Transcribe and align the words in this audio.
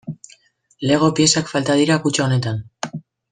Lego 0.91 1.09
piezak 1.19 1.51
falta 1.51 1.75
dira 1.83 1.99
kutxa 2.07 2.25
honetan. 2.27 2.59